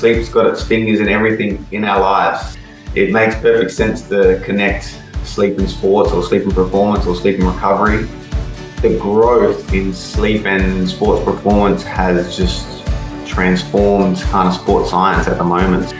[0.00, 2.56] sleep's got its fingers in everything in our lives.
[2.94, 7.38] It makes perfect sense to connect sleep and sports or sleep and performance or sleep
[7.38, 8.08] and recovery.
[8.80, 12.84] The growth in sleep and sports performance has just
[13.26, 15.92] transformed kind of sports science at the moment.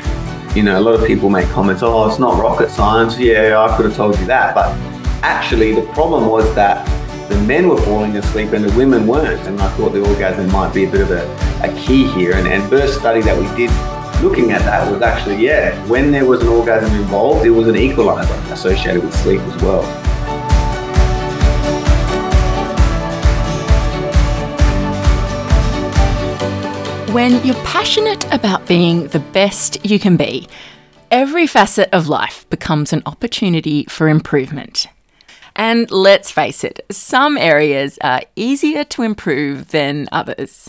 [0.57, 3.19] You know, a lot of people make comments, oh, it's not rocket science.
[3.19, 4.55] Yeah, I could have told you that.
[4.55, 4.75] But
[5.23, 6.89] actually, the problem was that
[7.29, 9.47] the men were falling asleep and the women weren't.
[9.47, 11.23] And I thought the orgasm might be a bit of a,
[11.63, 12.33] a key here.
[12.35, 13.71] And, and first study that we did
[14.23, 17.77] looking at that was actually, yeah, when there was an orgasm involved, it was an
[17.77, 19.83] equalizer associated with sleep as well.
[27.15, 30.49] When you're passionate about being the best you can be,
[31.11, 34.87] every facet of life becomes an opportunity for improvement.
[35.57, 40.69] And let's face it, some areas are easier to improve than others.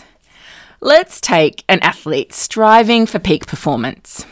[0.84, 4.26] Let's take an athlete striving for peak performance.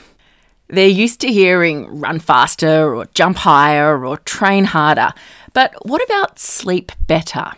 [0.66, 5.12] They're used to hearing run faster or jump higher or train harder,
[5.52, 7.52] but what about sleep better?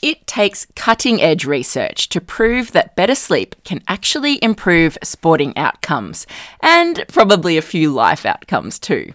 [0.00, 6.26] It takes cutting edge research to prove that better sleep can actually improve sporting outcomes
[6.60, 9.12] and probably a few life outcomes too.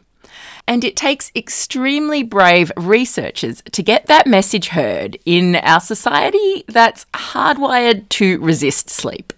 [0.67, 7.05] And it takes extremely brave researchers to get that message heard in our society that's
[7.13, 9.33] hardwired to resist sleep.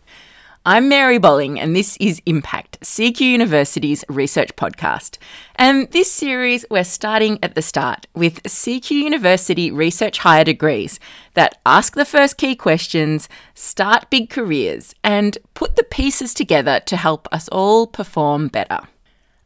[0.68, 5.20] I'm Mary Bolling, and this is Impact, CQ University's research podcast.
[5.56, 11.00] And this series, we're starting at the start with CQ University research higher degrees
[11.36, 16.98] that ask the first key questions, start big careers, and put the pieces together to
[16.98, 18.80] help us all perform better.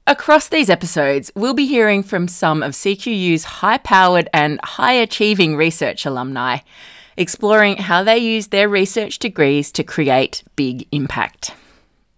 [0.10, 5.56] Across these episodes, we'll be hearing from some of CQU's high powered and high achieving
[5.56, 6.62] research alumni,
[7.16, 11.54] exploring how they use their research degrees to create big impact.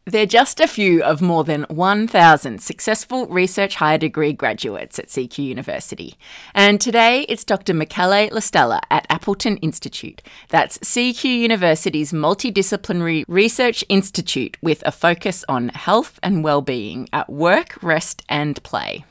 [0.06, 5.38] They're just a few of more than 1,000 successful research higher degree graduates at CQ
[5.46, 6.16] University.
[6.56, 7.76] And today it's Dr.
[7.76, 10.24] Michele Lastella at Appleton Institute.
[10.50, 17.78] That's CQ University's multidisciplinary research institute with a focus on health and well-being at work,
[17.84, 19.06] rest and play.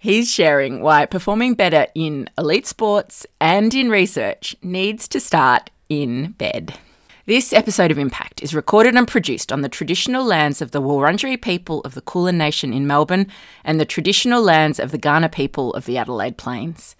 [0.00, 6.32] He's sharing why performing better in elite sports and in research needs to start in
[6.32, 6.76] bed.
[7.24, 11.40] This episode of Impact is recorded and produced on the traditional lands of the Wurundjeri
[11.40, 13.28] people of the Kulin Nation in Melbourne
[13.62, 16.96] and the traditional lands of the Kaurna people of the Adelaide Plains.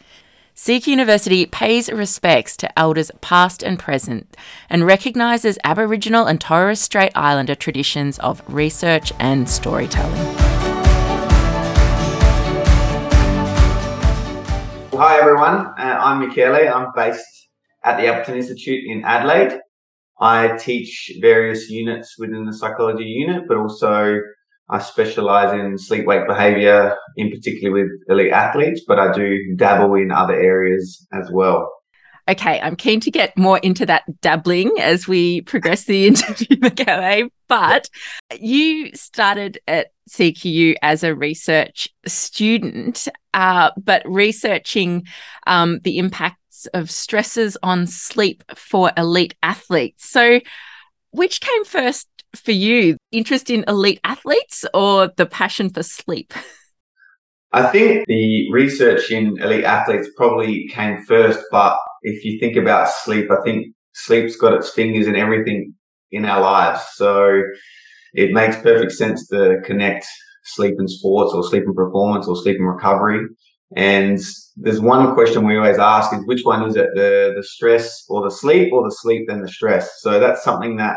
[0.55, 4.37] CQ University pays respects to elders past and present
[4.71, 10.15] and recognises Aboriginal and Torres Strait Islander traditions of research and storytelling.
[14.93, 16.73] Hi everyone, uh, I'm Michele.
[16.73, 17.49] I'm based
[17.83, 19.59] at the Appleton Institute in Adelaide.
[20.23, 24.21] I teach various units within the psychology unit, but also
[24.71, 29.97] I specialize in sleep wake behavior, in particular with elite athletes, but I do dabble
[29.97, 31.69] in other areas as well.
[32.29, 37.29] Okay, I'm keen to get more into that dabbling as we progress the interview, Michele.
[37.49, 37.91] But
[38.39, 45.05] you started at CQU as a research student, uh, but researching
[45.49, 46.37] um, the impact
[46.75, 50.09] of stresses on sleep for elite athletes.
[50.09, 50.41] So,
[51.11, 52.97] which came first for you?
[53.11, 56.33] Interest in elite athletes or the passion for sleep?
[57.55, 62.89] I think the research in elite athletes probably came first, but if you think about
[62.89, 65.75] sleep, I think sleep's got its fingers in everything
[66.13, 66.81] in our lives.
[66.95, 67.43] So
[68.15, 70.07] it makes perfect sense to connect
[70.45, 73.27] sleep and sports or sleep and performance or sleep and recovery.
[73.77, 74.19] And
[74.57, 78.23] there's one question we always ask is which one is it, the, the stress or
[78.23, 79.91] the sleep or the sleep then the stress?
[80.01, 80.97] So that's something that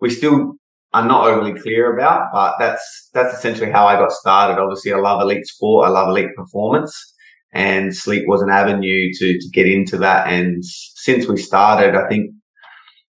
[0.00, 0.54] we still
[0.92, 4.60] are not overly clear about, but that's, that's essentially how I got started.
[4.60, 5.86] Obviously, I love elite sport.
[5.86, 6.94] I love elite performance
[7.52, 10.28] and sleep was an avenue to, to get into that.
[10.28, 12.30] And since we started, I think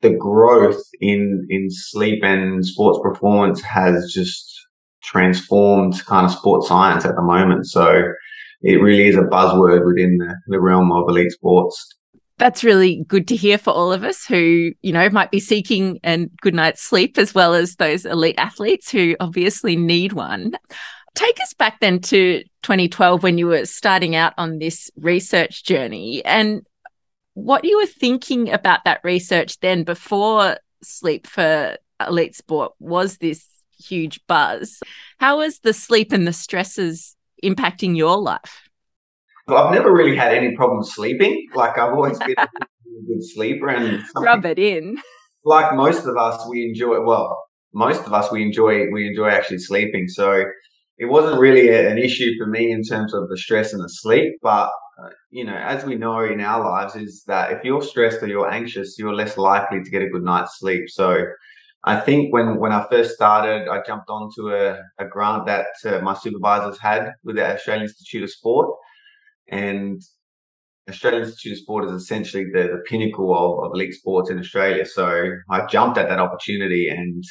[0.02, 4.52] the growth in, in sleep and sports performance has just
[5.02, 7.66] transformed kind of sports science at the moment.
[7.66, 8.02] So
[8.62, 11.94] it really is a buzzword within the, the realm of elite sports.
[12.38, 15.98] That's really good to hear for all of us who, you know, might be seeking
[16.04, 20.52] a good night's sleep as well as those elite athletes who obviously need one.
[21.14, 26.22] Take us back then to 2012 when you were starting out on this research journey
[26.26, 26.62] and
[27.32, 31.76] what you were thinking about that research then before sleep for
[32.06, 33.46] elite sport was this
[33.78, 34.80] huge buzz.
[35.18, 38.68] How was the sleep and the stresses impacting your life?
[39.48, 41.46] I've never really had any problem sleeping.
[41.54, 42.48] Like I've always been a
[43.06, 44.96] good sleeper and rub it in.
[45.44, 47.36] Like most of us, we enjoy well.
[47.72, 50.08] most of us we enjoy we enjoy actually sleeping.
[50.08, 50.44] So
[50.98, 53.88] it wasn't really a, an issue for me in terms of the stress and the
[53.88, 57.82] sleep, but uh, you know, as we know in our lives, is that if you're
[57.82, 60.88] stressed or you're anxious, you're less likely to get a good night's sleep.
[60.88, 61.22] So
[61.86, 66.00] I think when, when I first started, I jumped onto a, a grant that uh,
[66.00, 68.76] my supervisors had with the Australian Institute of Sport.
[69.48, 70.02] And
[70.88, 74.84] Australian Institute of Sport is essentially the, the pinnacle of, of elite sports in Australia.
[74.84, 77.22] So I jumped at that opportunity and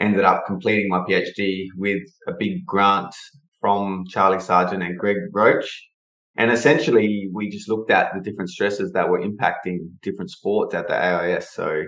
[0.00, 3.12] ended up completing my PhD with a big grant
[3.60, 5.88] from Charli Sargent and Greg Roach.
[6.36, 10.86] And essentially, we just looked at the different stresses that were impacting different sports at
[10.86, 11.50] the AIS.
[11.52, 11.82] So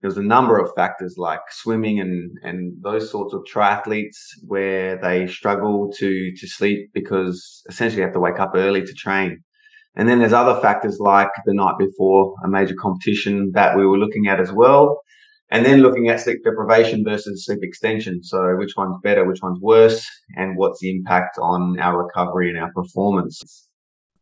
[0.00, 4.16] there was a number of factors like swimming and, and those sorts of triathletes
[4.46, 8.92] where they struggle to, to sleep because essentially you have to wake up early to
[8.94, 9.42] train.
[9.96, 13.98] And then there's other factors like the night before a major competition that we were
[13.98, 15.00] looking at as well.
[15.50, 18.22] And then looking at sleep deprivation versus sleep extension.
[18.22, 22.58] So which one's better, which one's worse, and what's the impact on our recovery and
[22.58, 23.68] our performance.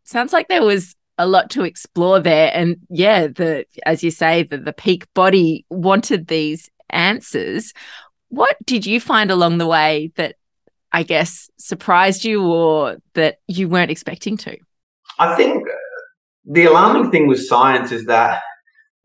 [0.04, 2.50] Sounds like there was a lot to explore there.
[2.54, 7.72] And yeah, the as you say, the, the peak body wanted these answers.
[8.28, 10.36] What did you find along the way that
[10.92, 14.56] I guess surprised you or that you weren't expecting to?
[15.18, 15.66] I think
[16.44, 18.40] the alarming thing with science is that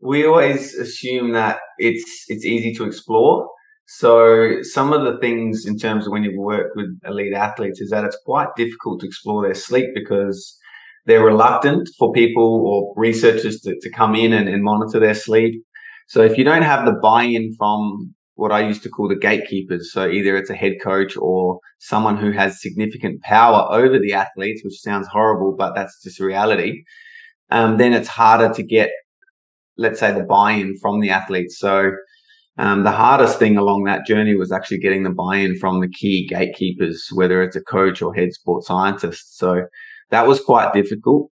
[0.00, 3.48] we always assume that it's it's easy to explore.
[3.86, 7.90] So some of the things in terms of when you work with elite athletes is
[7.90, 10.58] that it's quite difficult to explore their sleep because
[11.06, 15.62] they're reluctant for people or researchers to, to come in and, and monitor their sleep.
[16.08, 19.92] So if you don't have the buy-in from what I used to call the gatekeepers.
[19.92, 24.62] So either it's a head coach or someone who has significant power over the athletes,
[24.64, 26.82] which sounds horrible, but that's just reality.
[27.50, 28.90] Um, then it's harder to get,
[29.76, 31.58] let's say, the buy-in from the athletes.
[31.58, 31.92] So
[32.58, 36.26] um, the hardest thing along that journey was actually getting the buy-in from the key
[36.26, 39.38] gatekeepers, whether it's a coach or head sports scientist.
[39.38, 39.66] So
[40.14, 41.30] that was quite difficult.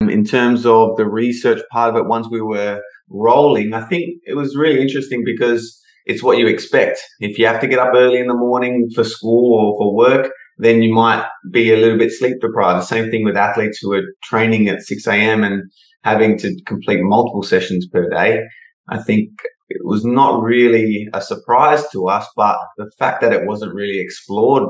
[0.00, 4.04] Um, in terms of the research part of it, once we were rolling, I think
[4.26, 7.00] it was really interesting because it's what you expect.
[7.20, 10.30] If you have to get up early in the morning for school or for work,
[10.58, 12.82] then you might be a little bit sleep deprived.
[12.82, 15.42] The same thing with athletes who are training at 6 a.m.
[15.42, 15.62] and
[16.04, 18.40] having to complete multiple sessions per day.
[18.88, 19.30] I think
[19.68, 24.00] it was not really a surprise to us, but the fact that it wasn't really
[24.00, 24.68] explored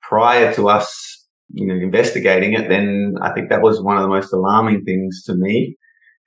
[0.00, 1.21] prior to us,
[1.52, 5.22] you know, investigating it, then I think that was one of the most alarming things
[5.26, 5.76] to me.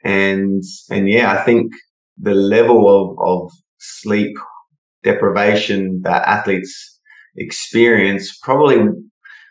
[0.04, 1.72] And, and yeah, I think
[2.18, 4.38] the level of, of sleep
[5.04, 7.00] deprivation that athletes
[7.38, 8.88] experience probably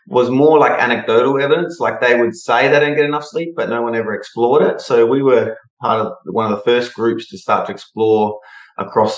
[0.07, 1.79] was more like anecdotal evidence.
[1.79, 4.81] Like they would say they don't get enough sleep, but no one ever explored it.
[4.81, 8.39] So we were part of one of the first groups to start to explore
[8.77, 9.17] across,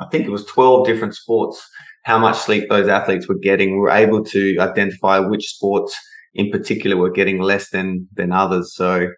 [0.00, 1.60] I think it was 12 different sports,
[2.08, 3.72] how much sleep those athletes were getting.
[3.72, 5.94] We were able to identify which sports
[6.32, 8.74] in particular were getting less than, than others.
[8.74, 9.08] So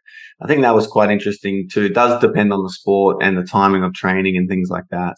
[0.42, 1.84] I think that was quite interesting too.
[1.84, 5.14] It does depend on the sport and the timing of training and things like that.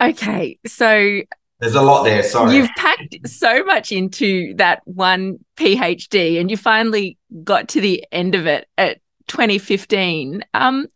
[0.00, 1.20] Okay, so
[1.58, 2.22] there's a lot there.
[2.22, 2.54] Sorry.
[2.54, 8.36] You've packed so much into that one PhD and you finally got to the end
[8.36, 10.44] of it at 2015.
[10.54, 10.86] Um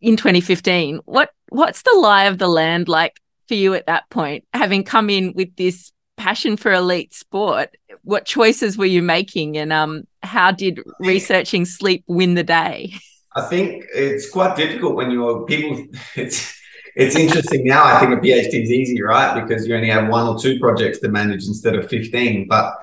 [0.00, 4.44] in 2015, what what's the lie of the land like for you at that point
[4.52, 7.70] having come in with this passion for elite sport?
[8.02, 12.94] What choices were you making and um how did researching sleep win the day?
[13.34, 15.86] I think it's quite difficult when you're people
[16.16, 16.58] it's
[16.98, 17.84] it's interesting now.
[17.84, 19.40] I think a PhD is easy, right?
[19.40, 22.48] Because you only have one or two projects to manage instead of 15.
[22.48, 22.74] But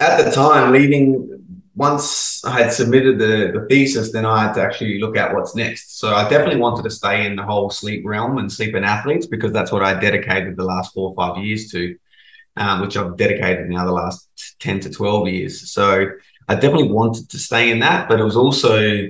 [0.00, 1.39] at the time, leaving,
[1.80, 5.54] once I had submitted the, the thesis, then I had to actually look at what's
[5.54, 5.98] next.
[5.98, 9.26] So I definitely wanted to stay in the whole sleep realm and sleep in athletes
[9.26, 11.96] because that's what I dedicated the last four or five years to,
[12.58, 15.70] um, which I've dedicated now the last 10 to 12 years.
[15.72, 16.04] So
[16.48, 19.06] I definitely wanted to stay in that, but it was also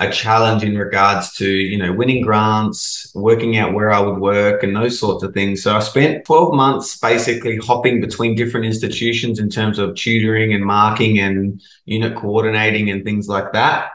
[0.00, 4.62] a challenge in regards to you know winning grants working out where i would work
[4.62, 5.62] and those sorts of things.
[5.62, 10.64] So i spent 12 months basically hopping between different institutions in terms of tutoring and
[10.64, 13.90] marking and unit coordinating and things like that.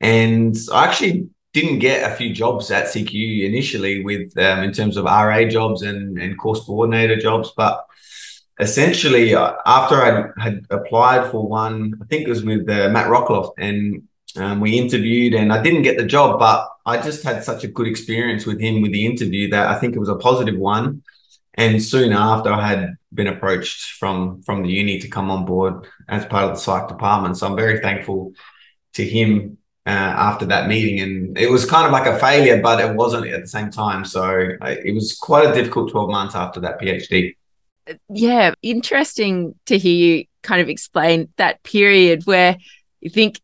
[0.00, 4.96] And i actually didn't get a few jobs at cq initially with um, in terms
[4.96, 7.84] of ra jobs and, and course coordinator jobs but
[8.60, 10.10] essentially uh, after i
[10.42, 14.04] had applied for one i think it was with uh, matt rockloff and
[14.36, 17.68] um, we interviewed and I didn't get the job, but I just had such a
[17.68, 21.02] good experience with him with the interview that I think it was a positive one.
[21.54, 25.86] And soon after, I had been approached from from the uni to come on board
[26.08, 27.36] as part of the psych department.
[27.36, 28.32] So I'm very thankful
[28.94, 32.80] to him uh, after that meeting, and it was kind of like a failure, but
[32.80, 34.04] it wasn't at the same time.
[34.04, 34.22] So
[34.60, 37.34] I, it was quite a difficult twelve months after that PhD.
[38.08, 42.56] Yeah, interesting to hear you kind of explain that period where
[43.00, 43.40] you think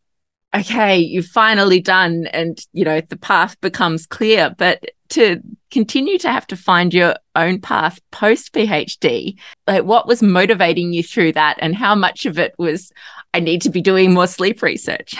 [0.55, 6.29] okay, you've finally done and you know the path becomes clear, but to continue to
[6.29, 11.57] have to find your own path post PhD, like what was motivating you through that
[11.59, 12.91] and how much of it was
[13.33, 15.15] I need to be doing more sleep research?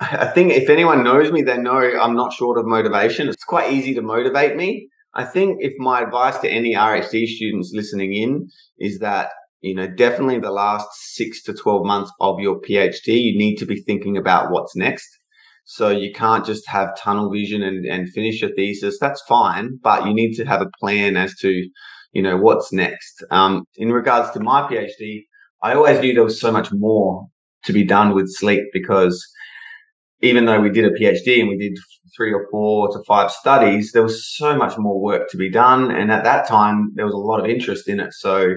[0.00, 3.28] I think if anyone knows me, they know I'm not short of motivation.
[3.28, 4.88] It's quite easy to motivate me.
[5.14, 8.48] I think if my advice to any RHD students listening in
[8.78, 13.38] is that you know, definitely the last six to 12 months of your PhD, you
[13.38, 15.08] need to be thinking about what's next.
[15.64, 18.98] So you can't just have tunnel vision and, and finish your thesis.
[18.98, 21.68] That's fine, but you need to have a plan as to,
[22.12, 23.22] you know, what's next.
[23.30, 25.24] Um, in regards to my PhD,
[25.62, 27.26] I always knew there was so much more
[27.64, 29.24] to be done with sleep because
[30.22, 31.78] even though we did a PhD and we did
[32.16, 35.90] three or four to five studies, there was so much more work to be done.
[35.90, 38.12] And at that time, there was a lot of interest in it.
[38.12, 38.54] So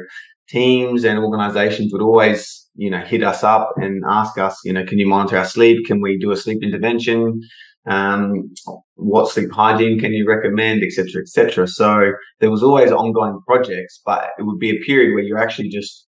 [0.49, 4.85] teams and organizations would always, you know, hit us up and ask us, you know,
[4.85, 5.85] can you monitor our sleep?
[5.85, 7.41] Can we do a sleep intervention?
[7.85, 8.53] Um,
[8.95, 11.67] what sleep hygiene can you recommend, etc., etc.
[11.67, 15.69] So there was always ongoing projects, but it would be a period where you're actually
[15.69, 16.07] just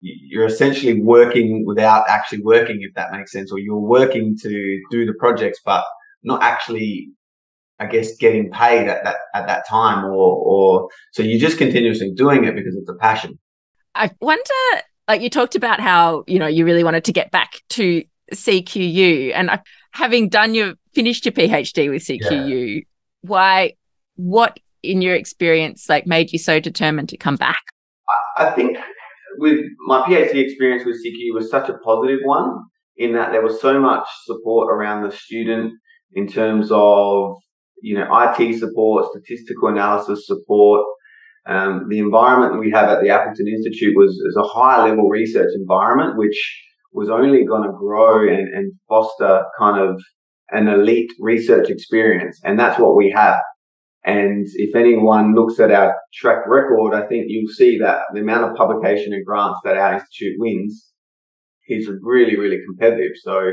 [0.00, 5.04] you're essentially working without actually working, if that makes sense, or you're working to do
[5.04, 5.84] the projects, but
[6.22, 7.10] not actually,
[7.78, 12.12] I guess, getting paid at that at that time, or or so you're just continuously
[12.14, 13.38] doing it because it's a passion.
[14.00, 17.56] I wonder, like you talked about how, you know, you really wanted to get back
[17.70, 18.02] to
[18.32, 19.50] CQU and
[19.90, 22.80] having done your, finished your PhD with CQU, yeah.
[23.20, 23.74] why,
[24.16, 27.60] what in your experience, like made you so determined to come back?
[28.38, 28.78] I think
[29.36, 32.58] with my PhD experience with CQU was such a positive one
[32.96, 35.74] in that there was so much support around the student
[36.14, 37.34] in terms of,
[37.82, 40.86] you know, IT support, statistical analysis support,
[41.46, 45.50] um, the environment we have at the Appleton Institute was is a high level research
[45.54, 46.38] environment, which
[46.92, 50.00] was only going to grow and, and foster kind of
[50.50, 52.40] an elite research experience.
[52.44, 53.38] And that's what we have.
[54.04, 58.50] And if anyone looks at our track record, I think you'll see that the amount
[58.50, 60.90] of publication and grants that our institute wins
[61.68, 63.12] is really, really competitive.
[63.22, 63.52] So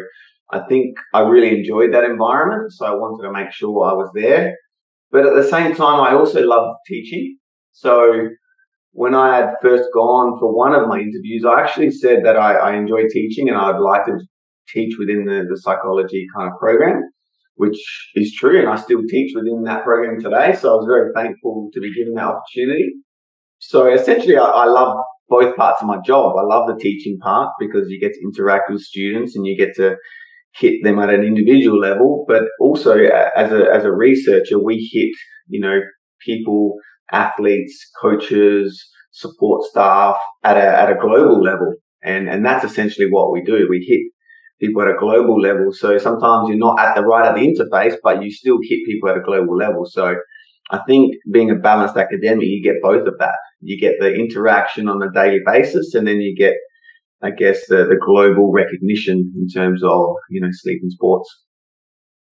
[0.52, 2.72] I think I really enjoyed that environment.
[2.72, 4.56] So I wanted to make sure I was there.
[5.12, 7.38] But at the same time, I also love teaching.
[7.80, 8.30] So
[8.94, 12.56] when I had first gone for one of my interviews, I actually said that I,
[12.56, 14.18] I enjoy teaching and I'd like to
[14.68, 17.04] teach within the, the psychology kind of program,
[17.54, 17.78] which
[18.16, 18.60] is true.
[18.60, 20.56] And I still teach within that program today.
[20.60, 22.94] So I was very thankful to be given that opportunity.
[23.60, 24.98] So essentially, I, I love
[25.30, 26.36] both parts of my job.
[26.36, 29.76] I love the teaching part because you get to interact with students and you get
[29.76, 29.98] to
[30.56, 32.96] hit them at an individual level, but also
[33.36, 35.12] as a, as a researcher, we hit,
[35.48, 35.80] you know,
[36.26, 36.80] people
[37.12, 41.74] athletes, coaches, support staff at a, at a global level.
[42.04, 43.68] And, and that's essentially what we do.
[43.70, 44.02] We hit
[44.62, 45.72] people at a global level.
[45.72, 49.10] So sometimes you're not at the right at the interface, but you still hit people
[49.10, 49.86] at a global level.
[49.86, 50.16] So
[50.70, 53.36] I think being a balanced academic, you get both of that.
[53.62, 56.56] You get the interaction on a daily basis and then you get,
[57.24, 61.28] I guess, the, the global recognition in terms of, you know, sleep and sports.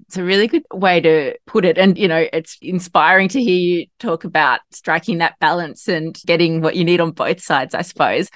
[0.02, 1.78] It's a really good way to put it.
[1.78, 6.62] And, you know, it's inspiring to hear you talk about striking that balance and getting
[6.62, 8.30] what you need on both sides, I suppose.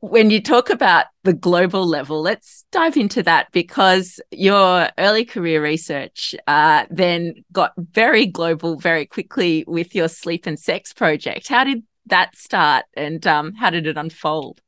[0.00, 5.62] When you talk about the global level, let's dive into that because your early career
[5.62, 11.48] research uh, then got very global very quickly with your sleep and sex project.
[11.48, 14.60] How did that start and um, how did it unfold?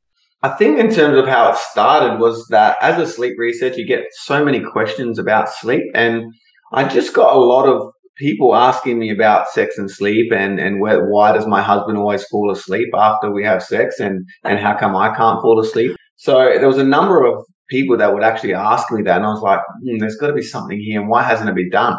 [0.44, 3.86] I think in terms of how it started was that as a sleep researcher, you
[3.86, 6.24] get so many questions about sleep, and
[6.72, 10.80] I just got a lot of people asking me about sex and sleep, and and
[10.80, 14.76] where, why does my husband always fall asleep after we have sex, and and how
[14.76, 15.94] come I can't fall asleep?
[16.16, 19.28] So there was a number of people that would actually ask me that, and I
[19.28, 21.96] was like, hmm, there's got to be something here, and why hasn't it been done?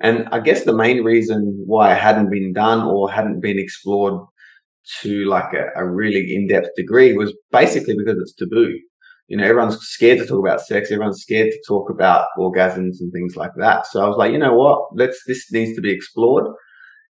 [0.00, 4.20] And I guess the main reason why it hadn't been done or hadn't been explored
[5.02, 8.78] to like a, a really in-depth degree was basically because it's taboo.
[9.28, 10.90] You know, everyone's scared to talk about sex.
[10.90, 13.86] Everyone's scared to talk about orgasms and things like that.
[13.86, 14.80] So I was like, you know what?
[14.94, 16.46] Let's, this needs to be explored.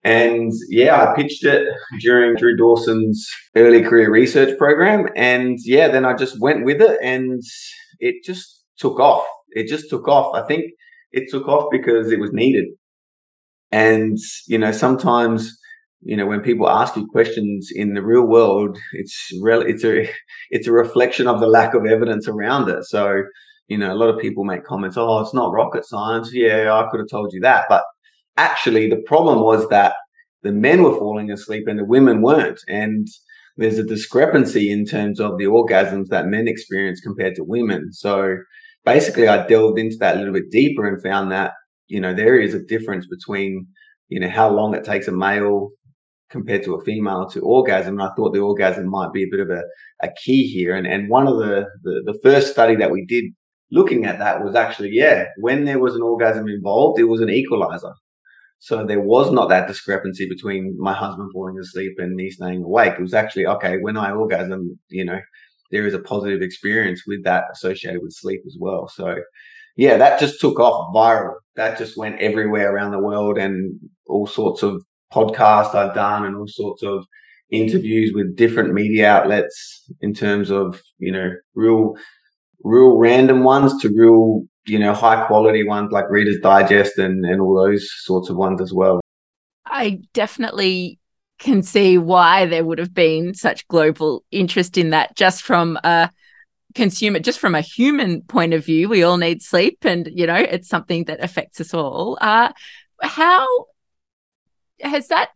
[0.03, 1.67] And yeah, I pitched it
[1.99, 5.09] during Drew Dawson's early career research program.
[5.15, 7.41] And yeah, then I just went with it and
[7.99, 9.25] it just took off.
[9.49, 10.33] It just took off.
[10.33, 10.65] I think
[11.11, 12.65] it took off because it was needed.
[13.71, 15.55] And, you know, sometimes
[16.01, 20.09] you know when people ask you questions in the real world it's rel- it's a
[20.51, 23.23] it's a reflection of the lack of evidence around it so
[23.67, 26.33] you know, a lot of people make comments, oh, it's not rocket science.
[26.33, 27.65] Yeah, I could have told you that.
[27.69, 27.83] But
[28.37, 29.95] actually, the problem was that
[30.43, 32.61] the men were falling asleep and the women weren't.
[32.67, 33.07] And
[33.57, 37.91] there's a discrepancy in terms of the orgasms that men experience compared to women.
[37.91, 38.37] So
[38.85, 41.51] basically, I delved into that a little bit deeper and found that,
[41.87, 43.67] you know, there is a difference between,
[44.07, 45.71] you know, how long it takes a male
[46.29, 47.99] compared to a female to orgasm.
[47.99, 49.63] And I thought the orgasm might be a bit of a,
[50.01, 50.75] a key here.
[50.75, 53.25] And, and one of the, the, the first study that we did
[53.71, 57.29] looking at that was actually, yeah, when there was an orgasm involved, it was an
[57.29, 57.93] equalizer.
[58.59, 62.93] So there was not that discrepancy between my husband falling asleep and me staying awake.
[62.97, 65.19] It was actually, okay, when I orgasm, you know,
[65.71, 68.87] there is a positive experience with that associated with sleep as well.
[68.87, 69.15] So
[69.75, 71.35] yeah, that just took off viral.
[71.55, 76.35] That just went everywhere around the world and all sorts of podcasts I've done and
[76.35, 77.05] all sorts of
[77.49, 81.95] interviews with different media outlets in terms of, you know, real,
[82.63, 87.41] real random ones to real, you know, high quality ones like Reader's Digest and, and
[87.41, 88.99] all those sorts of ones as well.
[89.65, 90.99] I definitely
[91.39, 96.09] can see why there would have been such global interest in that just from a
[96.75, 100.35] consumer just from a human point of view we all need sleep and you know
[100.35, 102.51] it's something that affects us all uh
[103.01, 103.47] how
[104.81, 105.29] has that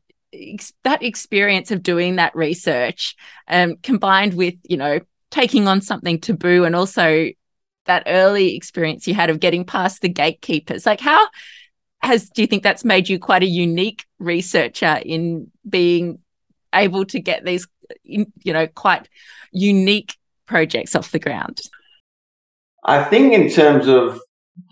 [0.83, 3.15] that experience of doing that research
[3.49, 7.27] um, combined with you know taking on something taboo and also
[7.85, 11.27] that early experience you had of getting past the gatekeepers like how
[12.01, 16.19] has do you think that's made you quite a unique researcher in being
[16.73, 17.67] able to get these
[18.03, 19.07] you know quite
[19.51, 21.61] unique projects off the ground?
[22.83, 24.19] I think in terms of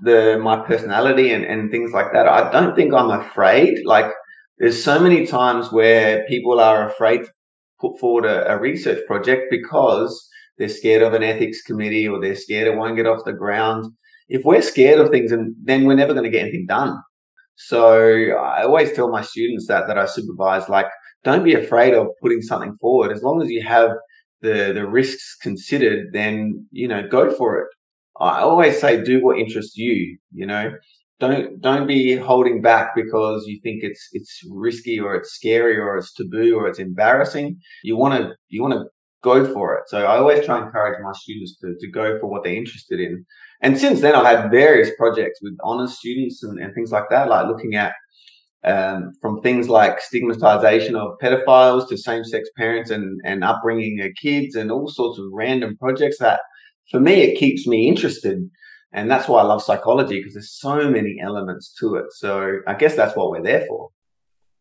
[0.02, 3.86] the my personality and, and things like that i don't think i'm afraid.
[3.86, 4.12] Like
[4.60, 7.32] there's so many times where people are afraid to
[7.80, 12.36] put forward a, a, research project because they're scared of an ethics committee or they're
[12.36, 13.86] scared it won't get off the ground.
[14.28, 15.32] If we're scared of things,
[15.64, 16.98] then we're never going to get anything done.
[17.56, 20.88] So I always tell my students that that I supervise, like,
[21.24, 23.12] don't be afraid of putting something forward.
[23.12, 23.92] As long as you have
[24.42, 27.68] the the risks considered, then you know go for it.
[28.20, 30.18] I always say do what interests you.
[30.32, 30.72] You know,
[31.20, 35.98] don't don't be holding back because you think it's it's risky or it's scary or
[35.98, 37.58] it's taboo or it's embarrassing.
[37.84, 38.86] You want to you want to
[39.22, 39.84] go for it.
[39.88, 43.02] So I always try and encourage my students to, to go for what they're interested
[43.02, 43.26] in.
[43.62, 47.28] And since then, I've had various projects with honors students and, and things like that,
[47.28, 47.94] like looking at
[48.64, 54.56] um, from things like stigmatization of pedophiles to same-sex parents and, and upbringing their kids
[54.56, 56.40] and all sorts of random projects that
[56.92, 58.40] for me, it keeps me interested
[58.92, 62.06] and that's why I love psychology because there's so many elements to it.
[62.12, 63.90] So I guess that's what we're there for.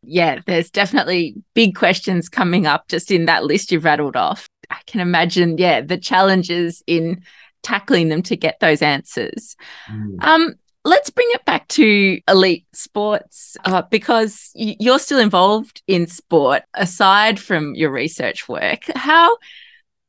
[0.03, 4.49] Yeah, there's definitely big questions coming up just in that list you've rattled off.
[4.71, 7.23] I can imagine, yeah, the challenges in
[7.63, 9.57] tackling them to get those answers.
[9.91, 10.23] Mm.
[10.23, 16.63] Um, let's bring it back to elite sports uh, because you're still involved in sport
[16.75, 18.85] aside from your research work.
[18.95, 19.37] How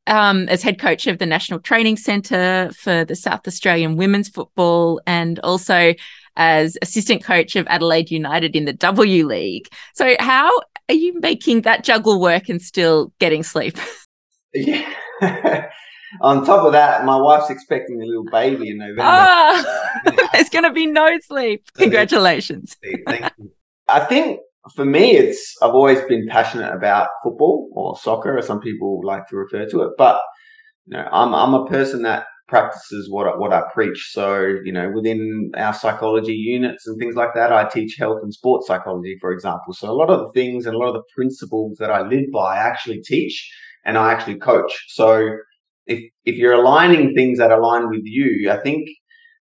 [0.10, 5.00] um, as head coach of the National Training Centre for the South Australian Women's Football
[5.08, 5.94] and also
[6.36, 9.68] as assistant coach of Adelaide United in the W League.
[9.94, 10.52] So, how
[10.90, 13.78] are you making that juggle work and still getting sleep?
[14.52, 14.92] Yeah.
[16.22, 19.04] On top of that, my wife's expecting a little baby in November.
[19.04, 21.66] Ah, there's going to be no sleep.
[21.76, 22.76] Congratulations.
[23.06, 23.52] Thank you.
[23.88, 24.40] I think
[24.76, 29.28] for me, it's I've always been passionate about football or soccer, as some people like
[29.28, 29.92] to refer to it.
[29.98, 30.20] But
[30.88, 34.10] you know, I'm I'm a person that practices what I, what I preach.
[34.12, 38.34] So you know, within our psychology units and things like that, I teach health and
[38.34, 39.74] sports psychology, for example.
[39.74, 42.26] So a lot of the things and a lot of the principles that I live
[42.34, 43.50] by, I actually teach
[43.86, 44.74] and I actually coach.
[44.90, 45.30] So
[45.88, 48.88] if if you're aligning things that align with you, I think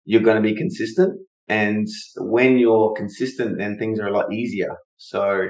[0.06, 1.20] you're going to be consistent.
[1.48, 4.76] And when you're consistent, then things are a lot easier.
[4.98, 5.48] So,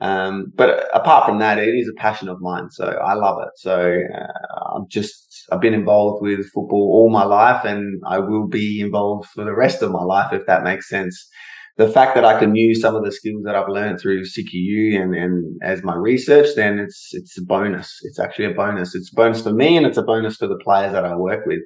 [0.00, 2.70] um, but apart from that, it is a passion of mine.
[2.70, 3.50] So I love it.
[3.56, 8.48] So uh, I'm just, I've been involved with football all my life and I will
[8.48, 11.28] be involved for the rest of my life, if that makes sense.
[11.76, 15.00] The fact that I can use some of the skills that I've learned through CQU
[15.00, 17.98] and, and as my research, then it's, it's a bonus.
[18.02, 18.94] It's actually a bonus.
[18.94, 21.44] It's a bonus for me and it's a bonus for the players that I work
[21.46, 21.60] with.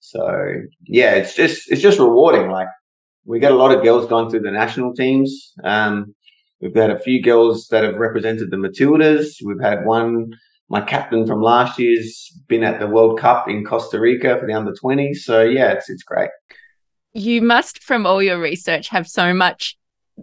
[0.00, 0.30] So
[0.86, 2.50] yeah, it's just, it's just rewarding.
[2.50, 2.68] Like
[3.26, 5.52] we get a lot of girls going through the national teams.
[5.62, 6.14] Um,
[6.60, 9.36] We've had a few girls that have represented the Matildas.
[9.44, 10.32] We've had one,
[10.70, 14.54] my captain from last year's been at the World Cup in Costa Rica for the
[14.54, 15.16] under 20s.
[15.16, 16.30] So yeah, it's it's great.
[17.12, 19.76] You must, from all your research, have so much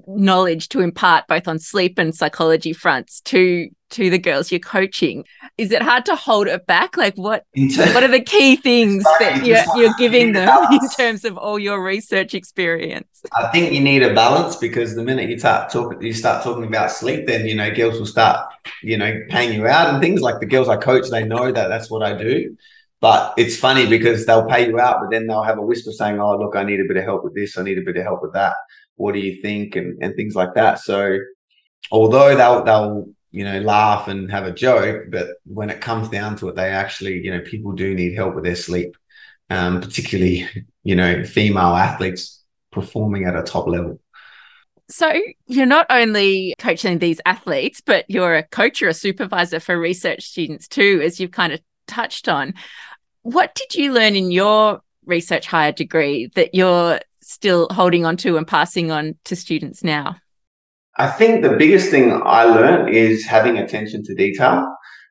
[0.08, 5.24] knowledge to impart both on sleep and psychology fronts to to the girls you're coaching.
[5.60, 6.98] Is it hard to hold it back?
[6.98, 11.38] Like what what are the key things that you're, you're giving them in terms of
[11.38, 13.22] all your research experience?
[13.38, 16.66] I think you need a balance because the minute you start talking you start talking
[16.66, 18.48] about sleep then you know girls will start
[18.82, 20.22] you know paying you out and things.
[20.22, 22.58] Like the girls i coach they know that that's what i do.
[23.00, 26.20] But it's funny because they'll pay you out but then they'll have a whisper saying
[26.20, 27.58] oh look i need a bit of help with this.
[27.58, 28.56] I need a bit of help with that
[28.96, 29.76] what do you think?
[29.76, 30.80] And, and things like that.
[30.80, 31.20] So
[31.92, 36.36] although they'll they'll you know laugh and have a joke but when it comes down
[36.38, 38.96] to it they actually you know people do need help with their sleep.
[39.50, 40.48] Um, particularly
[40.84, 44.00] you know female athletes performing at a top level.
[44.90, 45.12] So
[45.48, 50.24] you're not only coaching these athletes but you're a coach or a supervisor for research
[50.24, 52.54] students too as you've kind of touched on.
[53.22, 58.38] What did you learn in your research higher degree that you're still holding on to
[58.38, 60.16] and passing on to students now?
[60.98, 64.68] I think the biggest thing I learned is having attention to detail.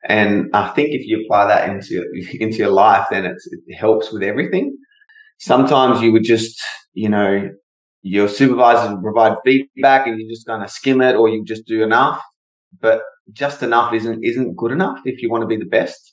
[0.07, 2.03] And I think if you apply that into,
[2.39, 3.37] into your life, then it
[3.75, 4.77] helps with everything.
[5.39, 6.61] Sometimes you would just,
[6.93, 7.49] you know,
[8.01, 11.83] your supervisors provide feedback and you're just going to skim it or you just do
[11.83, 12.21] enough.
[12.79, 16.12] But just enough isn't, isn't good enough if you want to be the best.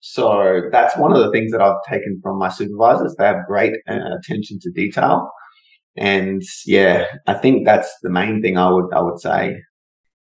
[0.00, 3.14] So that's one of the things that I've taken from my supervisors.
[3.18, 5.30] They have great uh, attention to detail.
[5.96, 9.56] And yeah, I think that's the main thing I would I would say.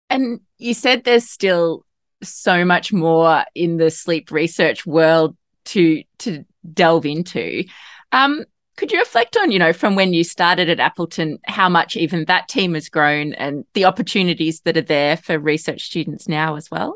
[0.09, 1.85] And you said there's still
[2.23, 7.65] so much more in the sleep research world to to delve into.
[8.11, 8.45] Um,
[8.77, 12.23] could you reflect on, you know, from when you started at Appleton, how much even
[12.25, 16.71] that team has grown and the opportunities that are there for research students now as
[16.71, 16.95] well?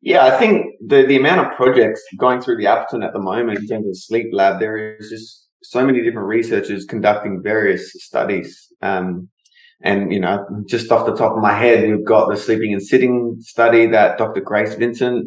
[0.00, 3.58] Yeah, I think the, the amount of projects going through the Appleton at the moment
[3.58, 8.68] in terms of sleep lab, there is just so many different researchers conducting various studies.
[8.80, 9.28] Um,
[9.82, 12.82] and, you know, just off the top of my head, we've got the sleeping and
[12.82, 14.40] sitting study that Dr.
[14.40, 15.26] Grace Vincent,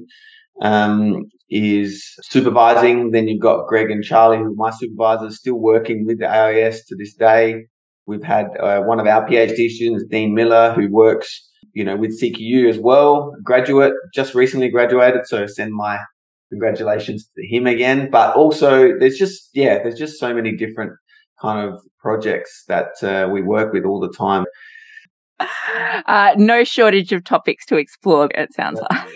[0.61, 3.11] um, is supervising.
[3.11, 6.95] Then you've got Greg and Charli, who my supervisors, still working with the AIS to
[6.95, 7.65] this day.
[8.05, 12.19] We've had uh, one of our PhD students, Dean Miller, who works, you know, with
[12.21, 15.25] CQU as well, graduate, just recently graduated.
[15.27, 15.99] So send my
[16.49, 18.09] congratulations to him again.
[18.11, 20.93] But also, there's just yeah, there's just so many different
[21.41, 24.45] kind of projects that uh, we work with all the time.
[26.07, 28.29] Uh, no shortage of topics to explore.
[28.33, 29.07] It sounds like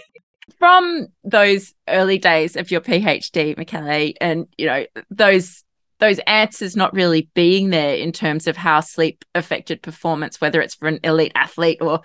[0.59, 5.63] from those early days of your PhD, Michele, and you know those
[5.99, 10.75] those answers not really being there in terms of how sleep affected performance, whether it's
[10.75, 12.01] for an elite athlete or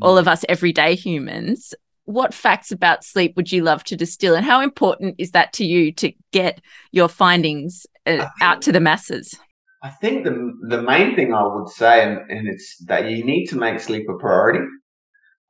[0.00, 1.74] all of us everyday humans
[2.08, 4.34] what facts about sleep would you love to distill?
[4.34, 8.72] And how important is that to you to get your findings uh, think, out to
[8.72, 9.34] the masses?
[9.82, 13.46] I think the the main thing i would say and, and it's that you need
[13.48, 14.64] to make sleep a priority.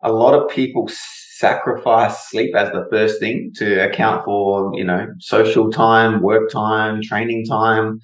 [0.02, 0.90] A lot of people
[1.36, 7.00] sacrifice sleep as the first thing to account for you know social time work time
[7.02, 8.00] training time.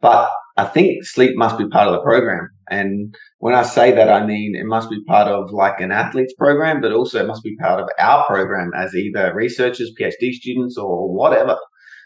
[0.00, 4.08] But i think sleep must be part of the program and when I say that,
[4.08, 7.42] I mean it must be part of like an athlete's program, but also it must
[7.42, 11.56] be part of our program as either researchers, PhD students, or whatever.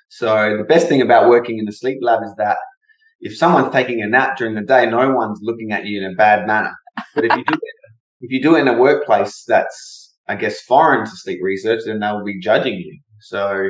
[0.09, 2.59] So the best thing about working in the sleep lab is that
[3.20, 6.14] if someone's taking a nap during the day, no one's looking at you in a
[6.14, 6.74] bad manner.
[7.14, 7.74] But if you do it,
[8.20, 12.00] if you do it in a workplace that's, I guess, foreign to sleep research, then
[12.00, 13.00] they'll be judging you.
[13.20, 13.68] So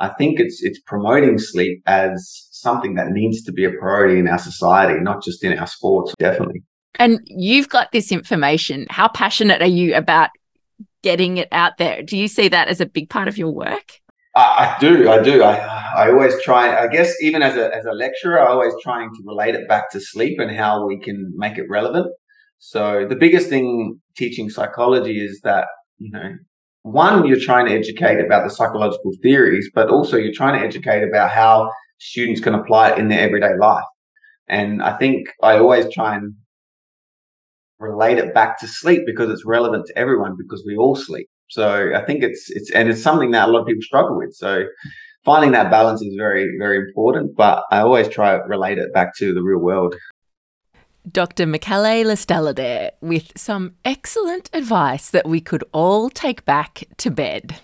[0.00, 4.28] I think it's it's promoting sleep as something that needs to be a priority in
[4.28, 6.14] our society, not just in our sports.
[6.18, 6.62] Definitely.
[6.98, 8.86] And you've got this information.
[8.90, 10.30] How passionate are you about
[11.02, 12.02] getting it out there?
[12.02, 14.00] Do you see that as a big part of your work?
[14.34, 15.10] I, I do.
[15.10, 15.42] I do.
[15.42, 15.56] I,
[15.96, 16.82] I always try.
[16.82, 19.90] I guess even as a as a lecturer, I always trying to relate it back
[19.90, 22.06] to sleep and how we can make it relevant.
[22.58, 25.66] So the biggest thing teaching psychology is that
[25.98, 26.34] you know
[26.82, 31.02] one you're trying to educate about the psychological theories, but also you're trying to educate
[31.02, 33.84] about how students can apply it in their everyday life.
[34.48, 36.34] And I think I always try and
[37.78, 41.28] relate it back to sleep because it's relevant to everyone because we all sleep.
[41.48, 44.34] So I think it's it's and it's something that a lot of people struggle with.
[44.34, 44.64] So
[45.24, 47.36] finding that balance is very very important.
[47.36, 49.94] But I always try to relate it back to the real world.
[51.10, 51.46] Dr.
[51.46, 57.56] Michele Lastella there with some excellent advice that we could all take back to bed.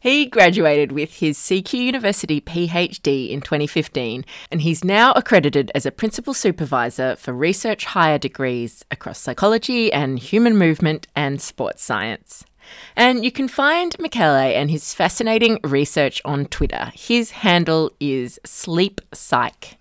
[0.00, 5.92] He graduated with his CQ University PhD in 2015, and he's now accredited as a
[5.92, 12.44] principal supervisor for research higher degrees across psychology and human movement and sports science.
[12.96, 16.92] And you can find Michele and his fascinating research on Twitter.
[16.94, 19.76] His handle is Sleep Psych.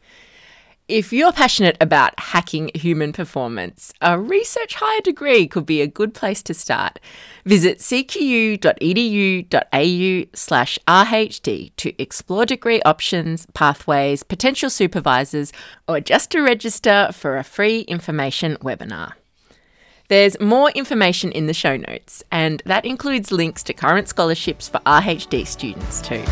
[0.90, 6.16] If you're passionate about hacking human performance, a research higher degree could be a good
[6.16, 7.00] place to start.
[7.46, 8.60] Visit cqu.edu.au
[10.34, 15.54] slash RHD to explore degree options, pathways, potential supervisors,
[15.88, 19.14] or just to register for a free information webinar.
[20.08, 24.80] There's more information in the show notes, and that includes links to current scholarships for
[24.80, 26.24] RHD students too.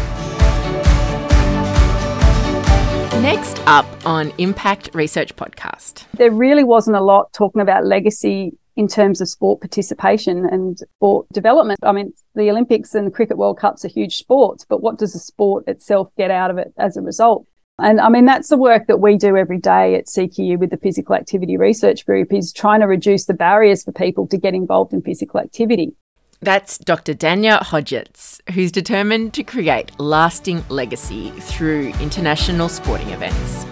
[3.28, 6.06] Next up on Impact Research Podcast.
[6.14, 11.28] There really wasn't a lot talking about legacy in terms of sport participation and sport
[11.34, 11.78] development.
[11.84, 15.12] I mean, the Olympics and the Cricket World Cups are huge sports, but what does
[15.12, 17.46] the sport itself get out of it as a result?
[17.78, 20.78] And I mean, that's the work that we do every day at CQU with the
[20.78, 24.94] Physical Activity Research Group is trying to reduce the barriers for people to get involved
[24.94, 25.98] in physical activity.
[26.40, 27.16] That's Dr.
[27.16, 33.66] Danya Hodgetts, who's determined to create lasting legacy through international sporting events.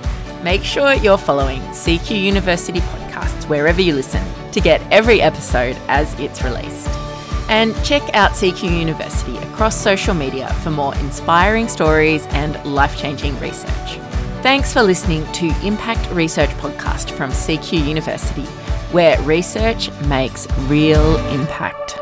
[0.44, 6.12] Make sure you're following CQ University podcasts wherever you listen to get every episode as
[6.20, 6.90] it's released.
[7.50, 13.40] And check out CQ University across social media for more inspiring stories and life changing
[13.40, 14.00] research.
[14.42, 18.46] Thanks for listening to Impact Research Podcast from CQ University,
[18.92, 22.00] where research makes real impact.